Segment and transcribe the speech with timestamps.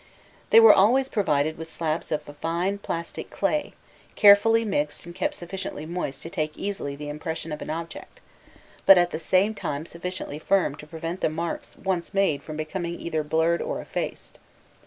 [0.49, 3.73] They were always provided with slabs of a fine plastic clay,
[4.15, 8.19] carefully mixed and kept sufficiently moist to take easily the impression of an object,
[8.87, 12.99] but at the same time sufficiently firm to prevent the marks once made from becoming
[12.99, 14.39] either blurred or effaced.